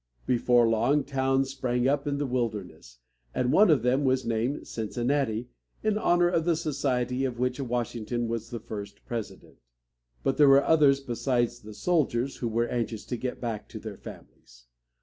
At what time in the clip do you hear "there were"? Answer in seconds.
10.37-10.63